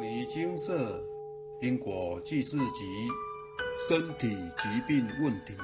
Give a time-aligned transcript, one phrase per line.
[0.00, 1.04] 尼精舍
[1.60, 2.84] 因果记事集
[3.88, 5.54] 身体疾病问题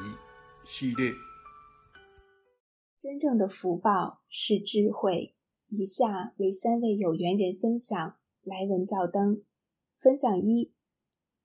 [0.66, 1.12] 系列。
[2.98, 5.36] 真正的福报是智慧。
[5.68, 9.44] 以下为三位有缘人分享，来文照灯。
[10.00, 10.72] 分享一：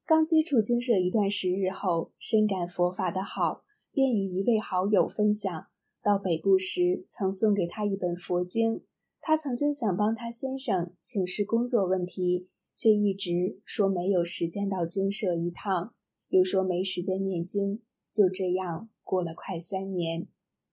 [0.03, 5.67] 刚接触精舍一段时日后，深感佛法的好，便与一位好友分享。
[6.01, 8.83] 到北部时，曾送给他一本佛经。
[9.21, 12.49] 他曾经想帮他先生请示工作问题，
[12.79, 15.93] 却一直说没有时间到精舍一趟，
[16.29, 17.81] 又说没时间念经。
[18.09, 20.29] 就这样过了快三年。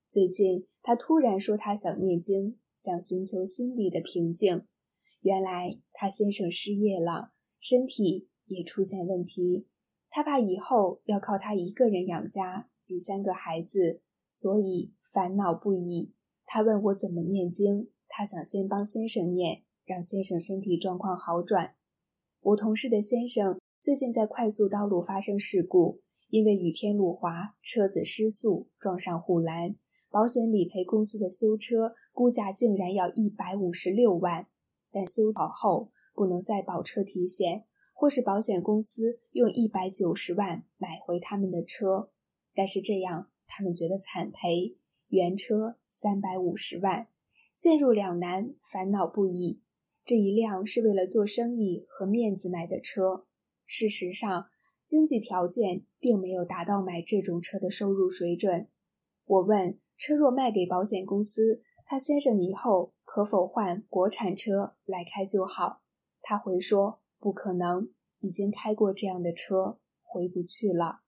[0.07, 4.65] 最近他突然说他想念经，想寻求心理的平静。
[5.19, 9.67] 原来他先生失业了，身体也出现问题，
[10.09, 14.93] 他怕以后要靠他一个人养家及三个孩子，所以。
[15.13, 16.13] 烦恼不已，
[16.45, 17.89] 他问我怎么念经。
[18.07, 21.75] 他想先帮先生念，让先生身体状况好转。
[22.47, 29.75] 我同事的先生最近在快速道路发生事故，因为雨天路滑，车子失速撞上护栏。
[30.09, 34.47] 保险理赔公司的修车估价竟然要一百五十六万，
[34.93, 42.11] 但修好后不能再保车提现，或是保险公司用一百九十万买回他们的车，
[42.55, 44.77] 但是这样他们觉得惨赔。
[45.09, 47.09] 原车三百五十万，
[47.53, 49.59] 陷入两难，烦恼不已。
[50.07, 53.25] 这一辆是为了做生意和面子买的车，
[53.65, 54.45] 事实上
[54.85, 58.69] 经济条件并没有达到买这种车的收入水准。
[59.25, 65.81] 我问：车若卖给保险公司，他先生以后可否换国产车来开就好？
[66.21, 67.89] 他回说：不可能，
[68.21, 71.01] 已经开过这样的车，回不去了。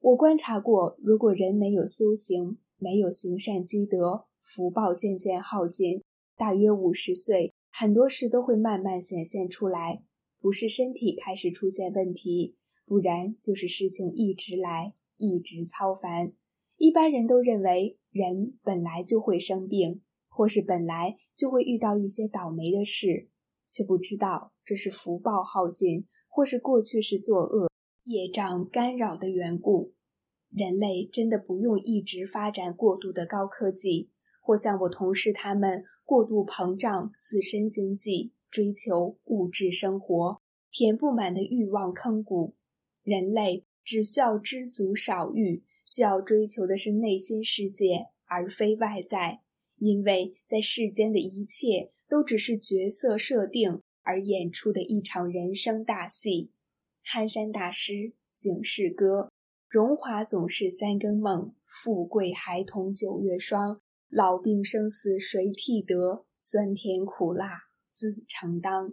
[0.00, 6.02] 我观察过，如果人没有修行，没有行善积德，福报渐渐耗尽。
[6.36, 10.02] 大约五十岁，很多事都会慢慢显现出来。
[10.40, 16.32] 不是身体开始出现问题，不然就是事情一直来，一直操烦。
[16.78, 20.00] 一般人都认为人本来就会生病，
[20.30, 23.28] 或是本来就会遇到一些倒霉的事，
[23.66, 27.70] 却不知道这是福报耗尽，或是过去是作恶
[28.04, 29.92] 业障干扰的缘故。
[30.48, 34.10] 人类真的不用一直发展过度的高科技，
[34.40, 40.40] 或像我同事他们过度膨胀自身经济，追求物质生活，
[40.70, 42.54] 填不满的欲望坑谷。
[43.02, 49.40] 人类只需要知足少欲，需要追求的是内心世界，而非外在。
[49.78, 56.52] 因为在世间的一切都只是角色设定而演出的一场人生大戏。
[57.02, 59.28] 憨山大师醒世歌。
[59.68, 63.80] 荣华总是三更梦，富贵孩童九月霜。
[64.08, 66.24] 老病生死谁替得？
[66.32, 68.92] 酸甜苦辣自承当。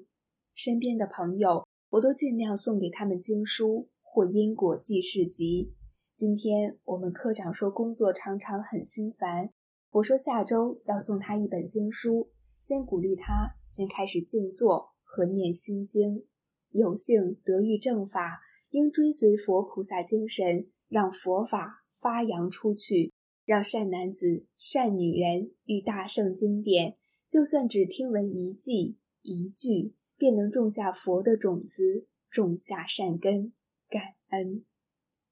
[0.53, 5.73] 身边的朋友，我都尽量送给他们经书或因果记事集。
[6.15, 9.49] 今天我们科长说工作常常很心烦，
[9.91, 16.25] 我说下周要送他一本经书，先鼓励他先开始静坐和念心经。
[16.71, 18.41] 有幸得遇正法。
[18.71, 23.13] 应追随佛菩萨精神，让佛法发扬出去，
[23.45, 26.95] 让善男子、善女人遇大圣经典，
[27.29, 33.53] 就算只听闻一记一句，便能种下佛的种子，种下善根。
[33.89, 34.63] 感恩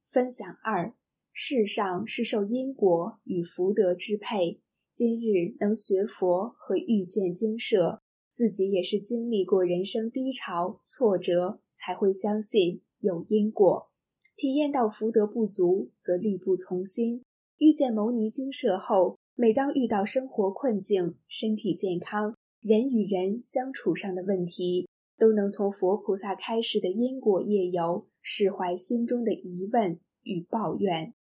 [0.05, 0.93] 分享二：
[1.31, 4.61] 世上是受因果与福德支配。
[4.93, 12.81] 今日能学佛和遇见精舍，自己也是经历过人生低潮挫折，才会相信。
[12.99, 13.89] 有因果，
[14.35, 17.23] 体验到福德不足，则力不从心。
[17.61, 31.13] 遇见牟尼精舍后，每当遇到生活困境、身体健康、人与人相处上的问题，都能从佛菩萨开示的因果业由释怀心中的疑问与抱怨。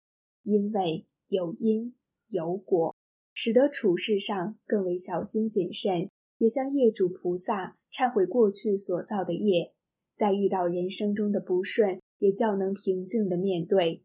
[0.44, 1.94] 因为有因
[2.30, 2.96] 有果，
[3.34, 9.74] 使得处事上更为小心谨慎，也向业主菩萨忏悔过去所造的业。
[10.16, 14.04] 在遇到人生中的不顺，也较能平静地面对。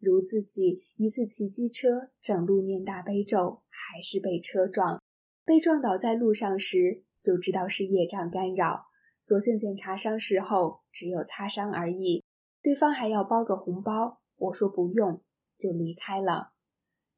[0.00, 5.00] 如自己一次骑机车，整路念大悲咒，还是被车撞。
[5.44, 8.86] 被撞倒在路上时，就知道是业障干扰。
[9.20, 12.24] 所幸检查伤势后，只有擦伤而已。
[12.62, 15.22] 对方还要包个红包，我说不用，
[15.58, 16.52] 就离开了。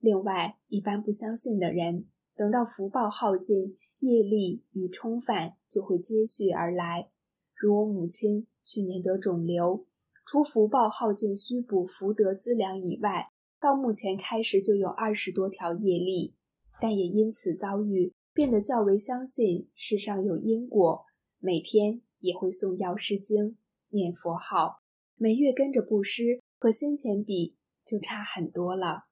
[0.00, 7.10] 另外，一般不相信的人，等到福报耗尽，业力与冲犯就会接续而来。
[7.54, 9.86] 如我母亲去年得肿瘤，
[10.24, 16.34] 除福报耗尽需补福德资粮以外，到目前开始就有二十多条业力，
[16.80, 21.04] 但也因此遭遇，变得较为相信世上有因果，
[21.38, 23.56] 每天也会诵药师经、
[23.90, 24.82] 念佛号，
[25.16, 29.04] 每月跟着布施，和先前比就差很多了。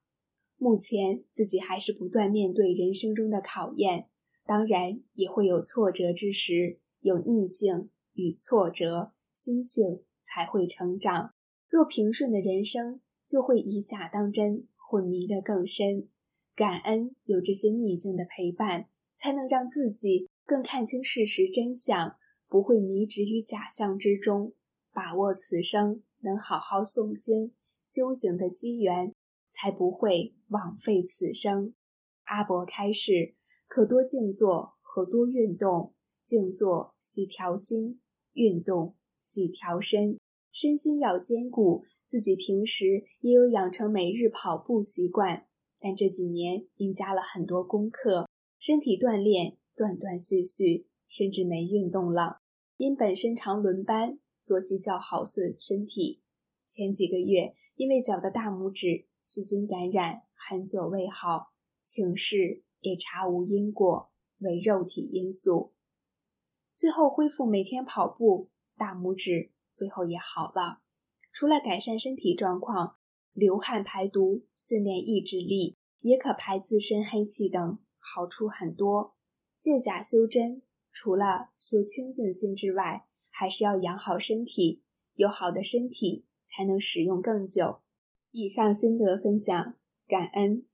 [0.57, 4.07] 目前自己还是不断面对人生中的考验，
[4.45, 11.33] 当然也会有挫折之时，有逆境与挫折，心性才会成长。
[11.67, 16.09] 若平顺的人生，就会以假当真，会迷得更深。
[16.55, 24.53] 感恩有这些逆境的陪伴，才能让自己更看清事实真相，不会迷执于假象之中。
[24.93, 29.13] 把握此生能好好诵经修行的机缘，
[29.49, 31.73] 才不会枉费此生。
[32.25, 33.35] 阿伯开示：
[33.67, 35.93] 可多静坐和多运动，
[36.25, 38.01] 静坐系调心，
[38.33, 40.19] 运动系调身，
[40.51, 41.85] 身心要兼顾。
[42.05, 45.47] 自己平时也有养成每日跑步习惯。
[45.79, 48.27] 但这几年因加了很多功课，
[48.59, 52.41] 身体锻炼断断续续，甚至没运动了。
[52.75, 56.21] 因本身常轮班，作息较好损身体。
[56.65, 65.73] 前几个月因为脚的大拇指细菌感染，很久未好，请示也查无因果，为肉体因素。
[66.75, 68.49] 最后恢复每天跑步，
[68.81, 70.81] 大拇指最后也好了。
[71.31, 72.95] 除了改善身体状况。
[73.33, 79.15] 流汗排毒、训练意志力，也可排自身黑气等，好处很多。
[79.57, 80.61] 借假修真，
[80.91, 84.83] 除了修清净心之外，还是要养好身体。
[85.13, 87.79] 有好的身体，才能使用更久。
[88.31, 89.75] 以上心得分享，
[90.05, 90.65] 感恩。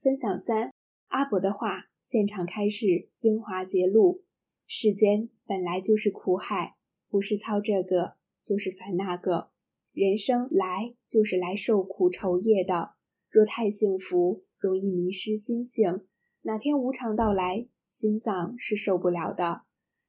[0.00, 0.72] 分享三：
[1.08, 4.22] 阿伯的话，现场开示精华节录。
[4.68, 6.75] 世间本来就是苦海，
[7.16, 9.48] 不是操这个，就是烦那个。
[9.94, 12.90] 人生来就是来受苦愁业的，
[13.30, 16.02] 若太幸福，容易迷失心性。
[16.42, 19.62] 哪天无常到来，心脏是受不了的。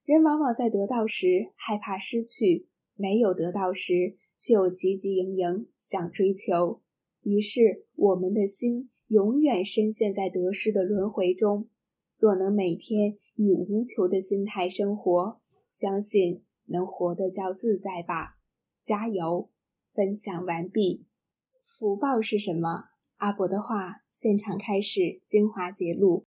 [0.04, 2.68] 人往往在得到时害怕失去，
[2.98, 6.81] 没有得到时却又汲汲营营想追求。
[7.21, 11.69] 于是，我们的心永远深陷在得失的轮回中。
[12.18, 15.39] 若能每天以无求的心态生活，
[15.69, 18.37] 相信能活得较自在吧。
[18.83, 19.49] 加油！
[19.93, 21.05] 分享完毕。
[21.63, 22.85] 福报是什么？
[23.17, 26.25] 阿伯的话，现场开始精华节录。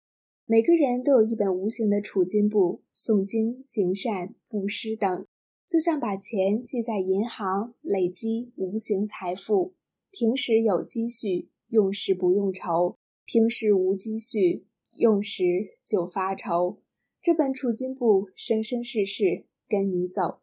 [0.45, 5.27] 每个人都有一本无形的储金簿，诵经、行善、布施等，
[5.67, 9.75] 就像把钱记在银行，累积无形财富。
[10.11, 14.67] 平时有积蓄，用时不用愁；平时无积蓄，
[14.99, 15.45] 用时
[15.85, 16.83] 就发愁。
[17.23, 20.43] 这本储金簿，生生世世跟你走。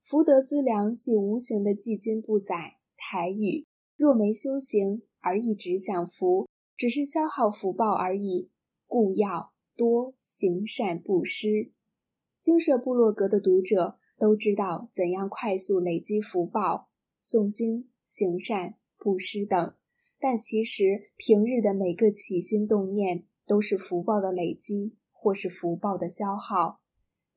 [0.00, 2.76] 福德资粮系无形的记金不载。
[2.96, 8.52] 台语：若没修行而一直享福，只是消耗福报而已。
[8.86, 11.72] 故要多行善布施。
[12.40, 16.90] 精舍部落格的读者都知道怎样快速累积福报，
[17.24, 19.74] 诵经、行善、布施等。
[20.20, 26.80] 但其实平日的每个起心动念都是福报的累积，或是福报的消耗。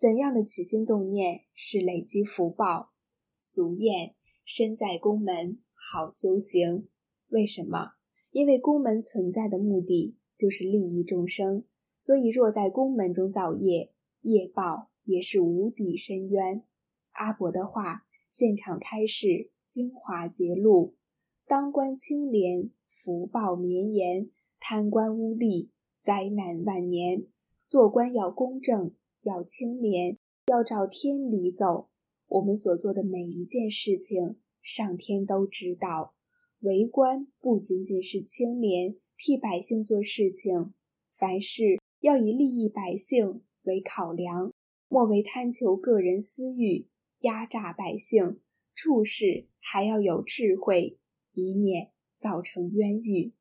[0.03, 2.91] 怎样的起心动念是累积福报？
[3.37, 6.89] 俗谚：“身在宫门好修行。”
[7.31, 7.93] 为什么？
[8.31, 11.63] 因为宫门存在的目的就是利益众生，
[11.97, 16.65] 所以若在宫门中造业，业报也是无底深渊。
[17.13, 20.95] 阿伯的话，现场开示精华节录：
[21.47, 27.23] 当官清廉，福报绵延；贪官污吏，灾难万年。
[27.65, 28.93] 做官要公正。
[29.23, 31.89] 要清廉，要照天理走。
[32.27, 36.15] 我们所做的每一件事情，上天都知道。
[36.59, 40.73] 为官不仅仅是清廉，替百姓做事情，
[41.11, 44.53] 凡事要以利益百姓为考量，
[44.87, 46.87] 莫为贪求个人私欲，
[47.19, 48.39] 压榨百姓。
[48.75, 50.97] 处事还要有智慧，
[51.33, 53.33] 以免造成冤狱。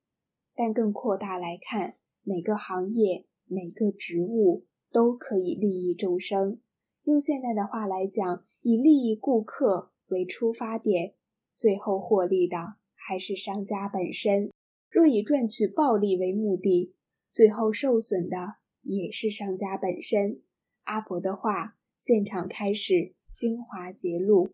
[0.54, 4.66] 但更扩大来看，每个行业，每个职务。
[4.92, 6.60] 都可以利益众生。
[7.04, 11.14] 用现代的话来讲，以利益顾客为出发点，
[11.52, 14.50] 最后获利的还是商家本身；
[14.88, 16.94] 若以赚取暴利为目的，
[17.32, 20.42] 最后受损的也是商家本身。
[20.84, 24.50] 阿伯的话，现场开始精华节录：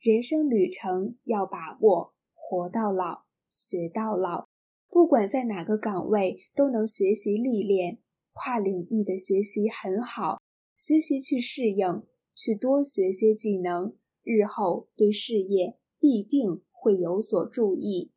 [0.00, 4.46] 人生旅程要把握，活到老，学到老。
[4.88, 7.98] 不管在哪个岗位，都能学习历练。
[8.34, 10.42] 跨领域的学习很好，
[10.76, 18.10] 学习去适应，去多学些技能，日后对事业必定会有所注意。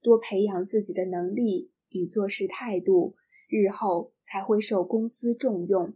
[0.00, 3.14] 多培养自己的能力与做事态度，
[3.46, 5.94] 日后才会受公司重用。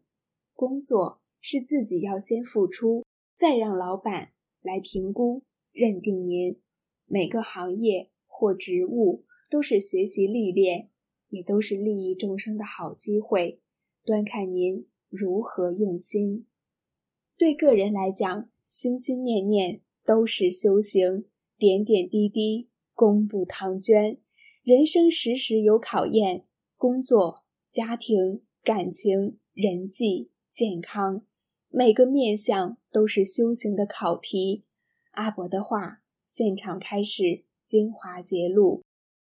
[0.55, 6.61] 工作是自己要先付出，再让老板来评估认定您。
[7.07, 10.91] 每个行业或职务都是学习历练，
[11.31, 13.62] 也都是利益众生的好机会，
[14.04, 16.47] 端看您如何用心。
[17.38, 24.18] 对个人来讲，心心念念都是修行，点点滴滴功不唐捐。
[24.62, 31.25] 人生时时有考验，工作、家庭、感情、人际、健康，
[31.68, 34.64] 每个面相都是修行的考题。
[35.12, 36.00] 阿伯的话。
[36.25, 38.82] 现场开始精华揭露，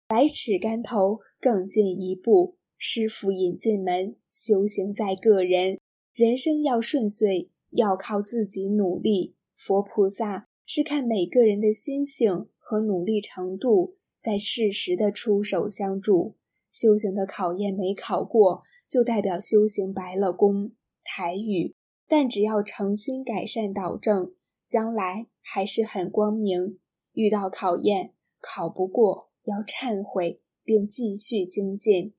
[0.08, 2.56] 百尺竿头更进一步。
[2.78, 5.80] 师傅引进门，修行在个人。
[6.14, 9.36] 人生要顺遂，要靠自己努力。
[9.56, 16.36] 佛菩萨是看每个人的心性和努力程度，在适时的出手相助。
[16.72, 20.74] 修行的考验没考过，就代表修行白了功。
[21.04, 21.76] 台语，
[22.08, 24.34] 但只要诚心改善导正，
[24.68, 26.80] 将来还是很光明。
[27.14, 32.14] 遇到考验，考不过要忏悔，并继续精进。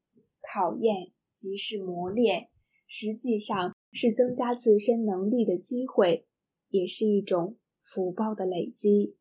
[0.53, 2.49] 考验即是磨练，
[2.87, 6.27] 实际上是增加自身能力的机会，
[6.69, 9.17] 也是一种福报的累积。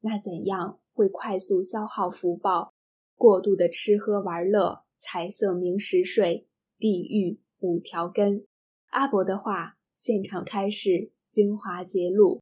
[0.00, 2.72] 那怎样会快速消耗福报？
[3.16, 8.46] 过度的吃喝玩乐、财色名食睡、地狱五条根。
[8.90, 12.40] 阿伯的话，现场开始精华揭露。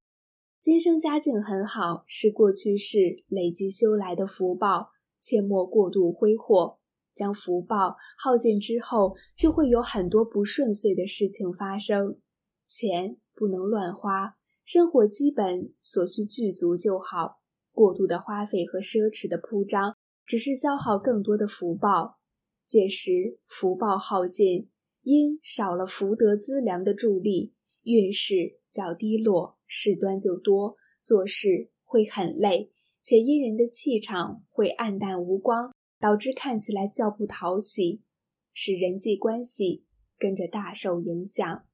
[0.60, 6.78] 今生家境很好，是过去世累积修来的福报，切莫过度挥霍。
[7.14, 12.18] 将福报耗尽之后，就会有很多不顺遂的事情发生。
[12.66, 17.40] 钱不能乱花，生活基本所需具足就好。
[17.72, 22.18] 过度的花费和奢侈的铺张，只是消耗更多的福报。
[22.64, 24.70] 届时福报耗尽，
[25.02, 29.58] 因少了福德资粮的助力，运势较低落。
[29.66, 32.70] 事端就多，做事会很累，
[33.02, 38.00] 且因人的气场会暗淡无光，导致看起来较不讨喜，
[38.52, 39.84] 使人际关系
[40.18, 41.64] 跟着大受影响。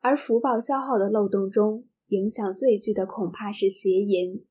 [0.00, 4.46] 而福报消耗的漏洞中，影响最巨的恐怕是邪淫。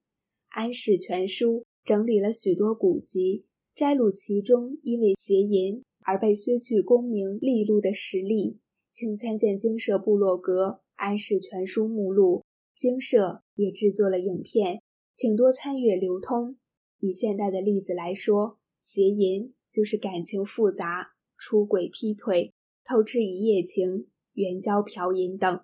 [0.50, 8.60] 安世全书整理了许多古籍，摘录其中因为邪淫而被削去功名利禄的实例，
[8.91, 12.43] 请参见经社部落格安世全书目录。
[12.75, 16.58] 经社也制作了影片，请多参阅流通。
[17.00, 25.63] 以现代的例子来说，邪淫就是感情复杂，出轨、劈腿、偷吃一夜情、援交、嫖淫等，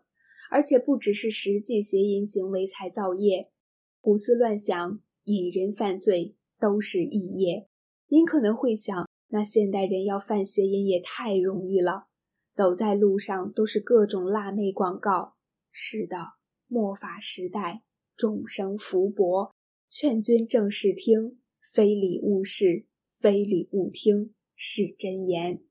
[0.51, 3.51] 而且不只是实际邪淫行为才造业，
[3.99, 7.67] 胡思乱想、引人犯罪都是异业。
[8.07, 12.07] 您可能会想，那现代人要犯邪淫也太容易了，
[12.53, 15.35] 走在路上都是各种辣妹广告。
[15.71, 16.37] 是的。
[16.69, 17.83] 末法时代，
[18.17, 19.55] 众生福薄，
[19.87, 21.39] 劝君正视听，
[21.73, 22.86] 非礼勿视，
[23.19, 25.61] 非礼勿听，是真言。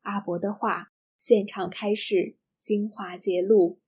[0.00, 3.78] 阿伯的话，现场开始精华揭露：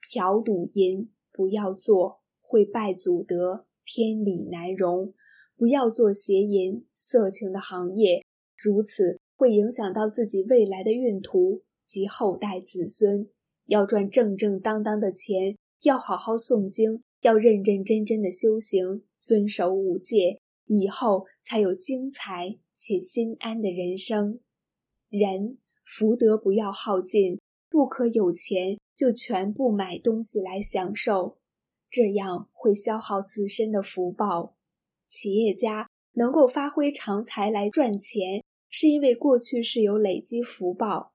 [0.00, 5.12] 嫖赌淫不要做，会败祖德，天理难容；
[5.56, 8.24] 不要做邪淫、色情的行业，
[8.56, 13.28] 如此会影响到自己未来的运途及后代子孙。
[13.66, 24.40] 要赚正正当当的钱，要好好诵经，要认认真真的修行，遵守五戒，以后才有精彩且心安的人生。
[25.08, 31.38] 人福德不要耗尽，不可有钱就全部买东西来享受，
[31.88, 34.56] 这样会消耗自身的福报。
[35.06, 41.12] 企业家能够发挥长才来赚钱，是因为过去是有累积福报。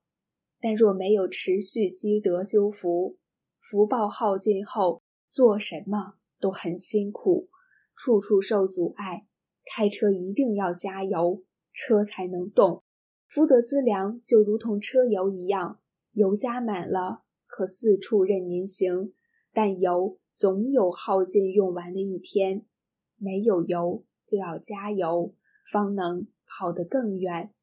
[0.62, 3.18] 但若没有持续积德修福，
[3.60, 7.50] 福报耗尽后，做什么都很辛苦，
[7.96, 9.26] 处处受阻碍。
[9.74, 11.40] 开车一定要加油，
[11.72, 12.84] 车才能动。
[13.30, 15.80] 福德资粮就如同车油一样，
[16.12, 19.14] 油加满了，可四处任您行；
[19.54, 22.66] 但油总有耗尽用完的一天，
[23.16, 25.34] 没有油就要加油，
[25.72, 27.54] 方能跑得更远。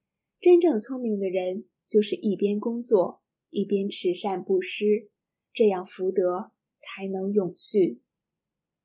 [0.41, 1.67] 真正聪明的人。
[1.89, 5.09] 就是一边工作一边慈善布施，
[5.55, 8.03] 这样福德才能永续。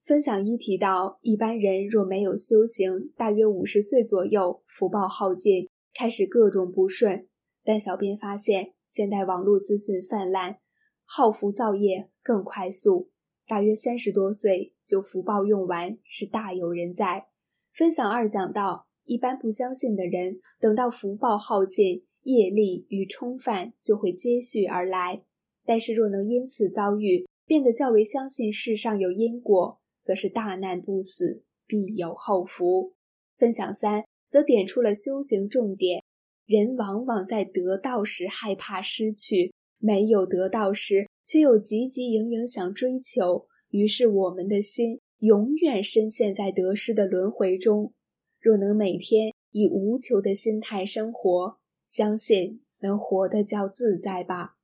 [0.05, 7.27] 分享一提到，一般人若没有修行，大约五十岁左右，福报耗尽，开始各种不顺。
[7.63, 10.57] 但小编发现，现代网络资讯泛滥，
[11.05, 13.09] 耗福造业更快速，
[13.47, 17.27] 大约三十多岁就福报用完，是大有人在。
[17.73, 22.05] 分享二讲到，一般不相信的人，等到福报耗尽。
[22.25, 25.25] 业力与冲犯就会接续而来，
[25.65, 32.93] 但是若能因此遭遇变得较为相信世上有因果，则是大难不死，必有后福。
[33.37, 36.03] 分享三则点出了修行重点：
[36.45, 47.93] 人往往在得到时害怕失去，没有得到时却又汲汲营营想追求，于是我们的心永远深陷在得失的轮回中。
[48.39, 54.57] 若能每天以无求的心态生活，相信能活得较自在吧。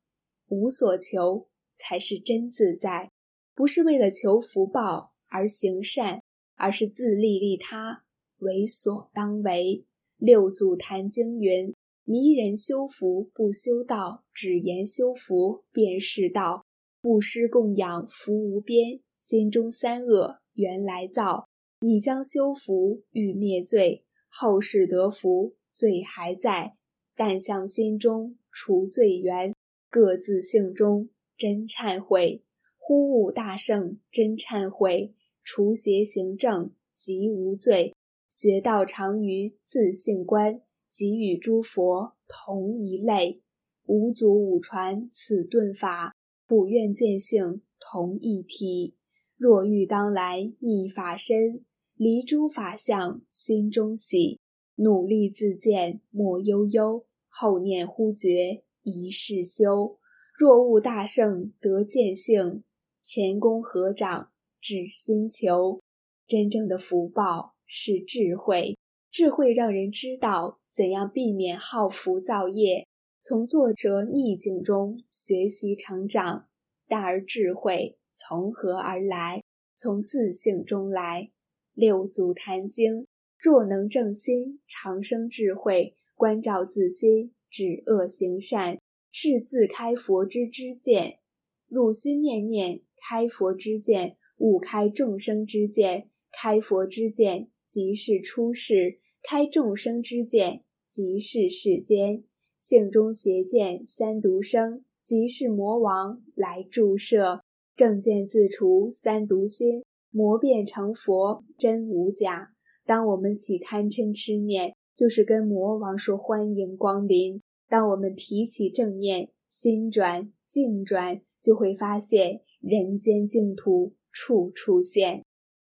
[0.48, 3.10] 无所求才是真自在，
[3.54, 6.20] 不是为了求福报而行善，
[6.56, 8.04] 而是自利利他，
[8.38, 9.84] 为所当为。
[10.18, 16.66] 六祖坛经云：“迷人修福不修道，只言修福便是道。
[17.00, 21.48] 布施供养福无边，心中三恶原来造。
[21.80, 26.76] 你将修福欲灭罪，后世得福罪还在。
[27.16, 29.54] 但向心中除罪缘。”
[29.92, 32.44] 各自性中真忏悔，
[32.78, 35.12] 呼悟大圣真忏悔，
[35.52, 37.92] 除邪行正即无罪。
[38.28, 43.42] 学道常于自性观，即与诸佛同一类。
[43.86, 46.14] 五祖五传此顿法，
[46.46, 48.94] 不愿见性同一体。
[49.36, 51.64] 若欲当来密法身，
[51.96, 54.38] 离诸法相心中喜。
[54.76, 58.62] 努力自见莫悠悠，后念忽觉。
[58.84, 59.98] 一世修，
[60.38, 62.62] 若悟大圣得见性，
[63.02, 64.30] 前功合掌
[64.60, 65.80] 至心求。
[66.26, 68.76] 真正的福报是智慧，
[69.10, 72.86] 智慧让人知道怎样避免好福造业，
[73.20, 76.48] 从作折逆境中学习成长。
[76.86, 79.42] 大而智慧从何而来？
[79.76, 81.30] 从自性中来。
[81.72, 83.06] 六祖坛经：
[83.38, 87.32] 若能正心，长生智慧，关照自心。
[87.50, 88.78] 止恶行善，
[89.10, 91.18] 是自开佛之知见；
[91.66, 96.10] 汝须念念开佛之见，勿开众生之见。
[96.32, 102.24] 开佛之见，即是出世；开众生之见，即是世间。
[102.58, 107.40] 性中邪见三毒生，即是魔王来注射。
[107.76, 112.50] 正见自除三毒心，魔变成佛，真无假。
[112.84, 114.74] 当我们起贪嗔痴念。
[114.92, 117.40] 就是跟魔王说欢迎光临。
[117.68, 125.24] 当我们提起正念，心转境转，就会发现人间净土处处现。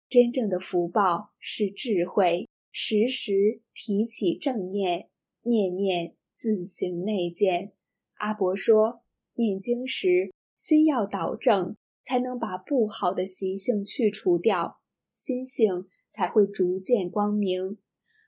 [0.08, 5.08] 真正的福报是智慧，时时提起正念，
[5.42, 7.72] 念念自行内见。
[8.16, 9.02] 阿伯说，
[9.34, 14.80] 念经时心要导正，才能把不好的习性去除掉，
[15.14, 17.78] 心性才会逐渐光明。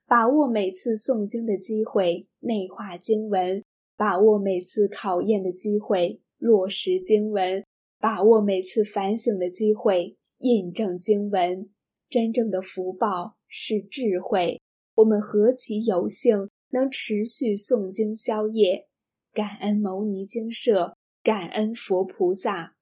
[0.07, 3.63] 把握每次诵经的机会，内化经文；
[3.97, 7.63] 把握每次考验的机会，落实经文；
[8.05, 11.71] 把握每次反省的机会，印证经文。
[12.11, 14.61] 真正的福报是智慧。
[14.97, 18.89] 我们何其有幸能持续诵经消业，
[19.33, 22.77] 感恩牟尼精舍，感恩佛菩萨。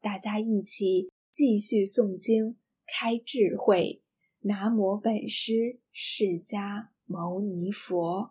[0.00, 4.00] 大家一起继续诵经，开智慧。
[4.42, 8.30] 南无本师释迦牟尼佛。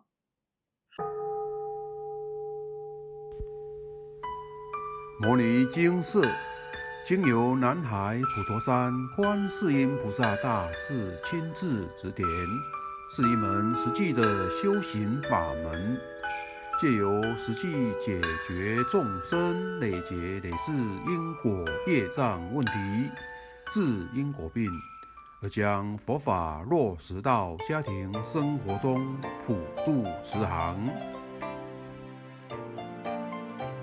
[5.20, 6.20] 摩尼经释
[7.02, 12.24] 经由南海普陀山观世音菩萨大士亲自指点，
[13.10, 16.00] 是一门实际的修行法门，
[16.80, 22.72] 借由实际解决众生累劫累世因果业障问题，
[23.72, 24.70] 治因果病。
[25.42, 30.78] 而将佛法落实到家庭生活中，普度慈航。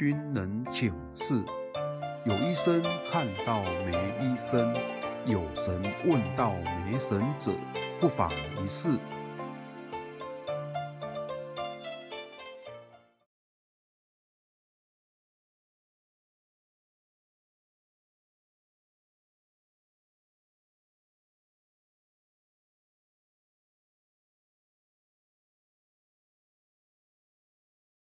[0.00, 1.44] 君能请示。
[2.24, 2.82] 有医生
[3.12, 4.74] 看到没医生，
[5.26, 6.54] 有神问到
[6.86, 7.52] 没神者，
[8.00, 8.32] 不妨
[8.64, 8.98] 一试。